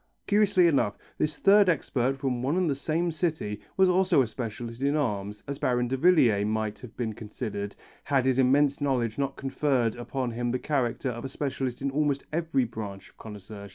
[0.25, 4.81] Curiously enough, this third expert from one and the same city was also a specialist
[4.81, 7.75] in arms, as Baron Davillier might have been considered,
[8.05, 12.23] had his immense knowledge not conferred upon him the character of a specialist in almost
[12.33, 13.69] every branch of connoisseurship.